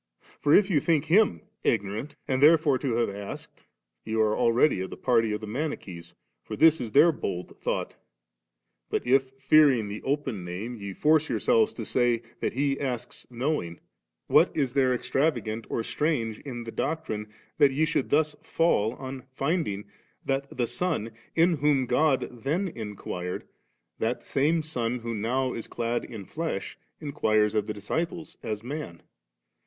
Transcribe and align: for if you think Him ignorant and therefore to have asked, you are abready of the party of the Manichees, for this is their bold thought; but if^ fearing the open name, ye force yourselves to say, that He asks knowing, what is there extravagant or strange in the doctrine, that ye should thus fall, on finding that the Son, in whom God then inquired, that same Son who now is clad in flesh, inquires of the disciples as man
for 0.39 0.51
if 0.51 0.67
you 0.71 0.79
think 0.79 1.05
Him 1.05 1.41
ignorant 1.63 2.15
and 2.27 2.41
therefore 2.41 2.79
to 2.79 2.95
have 2.95 3.09
asked, 3.11 3.65
you 4.03 4.19
are 4.19 4.35
abready 4.35 4.83
of 4.83 4.89
the 4.89 4.97
party 4.97 5.31
of 5.31 5.41
the 5.41 5.45
Manichees, 5.45 6.15
for 6.43 6.55
this 6.55 6.81
is 6.81 6.91
their 6.93 7.11
bold 7.11 7.55
thought; 7.61 7.97
but 8.89 9.03
if^ 9.03 9.39
fearing 9.39 9.89
the 9.89 10.01
open 10.01 10.43
name, 10.43 10.75
ye 10.75 10.91
force 10.91 11.29
yourselves 11.29 11.71
to 11.73 11.85
say, 11.85 12.23
that 12.39 12.53
He 12.53 12.79
asks 12.79 13.27
knowing, 13.29 13.79
what 14.25 14.49
is 14.57 14.73
there 14.73 14.91
extravagant 14.91 15.67
or 15.69 15.83
strange 15.83 16.39
in 16.39 16.63
the 16.63 16.71
doctrine, 16.71 17.31
that 17.59 17.69
ye 17.71 17.85
should 17.85 18.09
thus 18.09 18.35
fall, 18.41 18.93
on 18.95 19.21
finding 19.35 19.85
that 20.25 20.47
the 20.57 20.65
Son, 20.65 21.11
in 21.35 21.57
whom 21.57 21.85
God 21.85 22.27
then 22.41 22.69
inquired, 22.69 23.47
that 23.99 24.25
same 24.25 24.63
Son 24.63 24.97
who 24.97 25.13
now 25.13 25.53
is 25.53 25.67
clad 25.67 26.03
in 26.03 26.25
flesh, 26.25 26.75
inquires 26.99 27.53
of 27.53 27.67
the 27.67 27.73
disciples 27.73 28.35
as 28.41 28.63
man 28.63 29.03